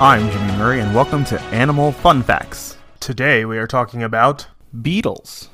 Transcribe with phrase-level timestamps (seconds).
[0.00, 2.76] I'm Jimmy Murray, and welcome to Animal Fun Facts.
[2.98, 4.48] Today we are talking about
[4.82, 5.50] beetles.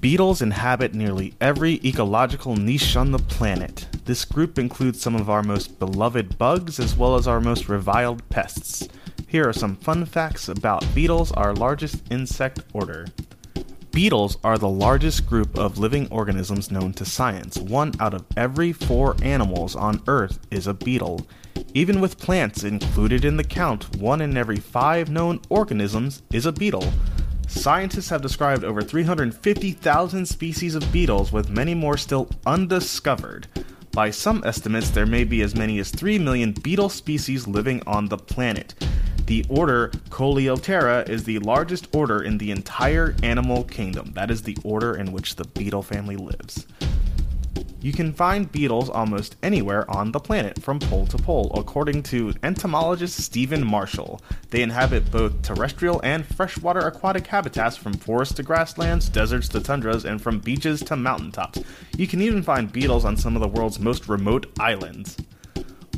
[0.00, 3.86] Beetles inhabit nearly every ecological niche on the planet.
[4.06, 8.26] This group includes some of our most beloved bugs as well as our most reviled
[8.30, 8.88] pests.
[9.28, 13.08] Here are some fun facts about beetles, our largest insect order.
[13.90, 17.58] Beetles are the largest group of living organisms known to science.
[17.58, 21.26] One out of every four animals on Earth is a beetle.
[21.74, 26.52] Even with plants included in the count, one in every five known organisms is a
[26.52, 26.92] beetle.
[27.48, 33.46] Scientists have described over 350,000 species of beetles, with many more still undiscovered.
[33.92, 38.08] By some estimates, there may be as many as 3 million beetle species living on
[38.08, 38.74] the planet.
[39.24, 44.12] The order Coleoptera is the largest order in the entire animal kingdom.
[44.12, 46.66] That is the order in which the beetle family lives.
[47.82, 52.32] You can find beetles almost anywhere on the planet, from pole to pole, according to
[52.44, 54.20] entomologist Stephen Marshall.
[54.50, 60.04] They inhabit both terrestrial and freshwater aquatic habitats from forests to grasslands, deserts to tundras,
[60.04, 61.58] and from beaches to mountaintops.
[61.96, 65.16] You can even find beetles on some of the world's most remote islands.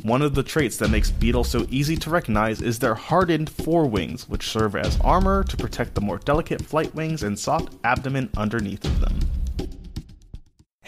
[0.01, 4.27] One of the traits that makes beetles so easy to recognize is their hardened forewings,
[4.29, 8.81] which serve as armor to protect the more delicate flight wings and soft abdomen underneath
[8.99, 9.19] them.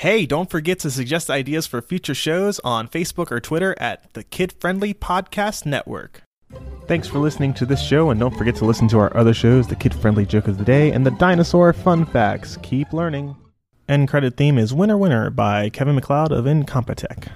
[0.02, 4.24] Hey, don't forget to suggest ideas for future shows on Facebook or Twitter at the
[4.24, 6.22] Kid Friendly Podcast Network.
[6.86, 9.66] Thanks for listening to this show, and don't forget to listen to our other shows
[9.66, 12.60] the Kid Friendly Joke of the Day and the Dinosaur Fun Facts.
[12.62, 13.36] Keep learning.
[13.90, 17.30] End credit theme is Winner Winner by Kevin MacLeod of Incompetech.